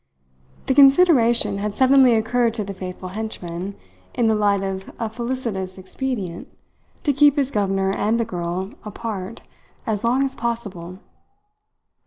[0.65, 3.75] The consideration had suddenly occurred to the faithful henchman,
[4.15, 6.47] in the light of a felicitous expedient
[7.03, 9.43] to keep his governor and the girl apart
[9.85, 10.97] as long as possible.